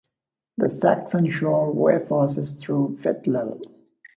[0.57, 3.61] The Saxon Shore Way passes through Pett Level.